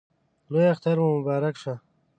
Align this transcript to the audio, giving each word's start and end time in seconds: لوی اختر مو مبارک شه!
لوی 0.51 0.65
اختر 0.73 0.97
مو 1.01 1.09
مبارک 1.19 1.55
شه! 1.61 1.73